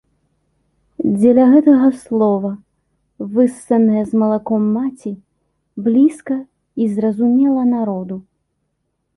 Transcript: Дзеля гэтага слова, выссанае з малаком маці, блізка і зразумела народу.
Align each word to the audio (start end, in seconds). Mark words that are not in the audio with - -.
Дзеля 1.17 1.43
гэтага 1.53 1.87
слова, 2.03 2.51
выссанае 3.35 4.01
з 4.13 4.23
малаком 4.23 4.63
маці, 4.79 5.11
блізка 5.89 6.39
і 6.81 6.89
зразумела 6.95 7.63
народу. 7.77 8.15